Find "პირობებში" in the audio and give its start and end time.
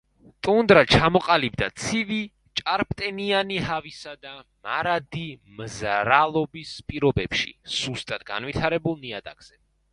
6.91-7.57